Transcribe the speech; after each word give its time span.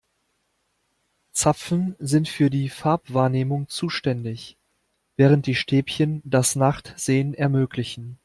Zapfen 1.31 1.95
sind 1.99 2.27
für 2.27 2.49
die 2.49 2.69
Farbwahrnehmung 2.69 3.69
zuständig, 3.69 4.57
während 5.15 5.45
die 5.45 5.53
Stäbchen 5.53 6.23
das 6.25 6.55
Nachtsehen 6.55 7.35
ermöglichen. 7.35 8.17